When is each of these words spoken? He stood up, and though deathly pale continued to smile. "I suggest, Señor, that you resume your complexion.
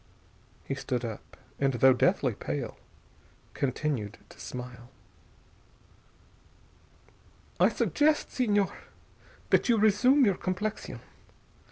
He 0.65 0.73
stood 0.73 1.05
up, 1.05 1.37
and 1.59 1.73
though 1.75 1.93
deathly 1.93 2.33
pale 2.33 2.75
continued 3.53 4.17
to 4.29 4.39
smile. 4.39 4.89
"I 7.59 7.69
suggest, 7.69 8.29
Señor, 8.29 8.71
that 9.51 9.69
you 9.69 9.77
resume 9.77 10.25
your 10.25 10.37
complexion. 10.37 11.01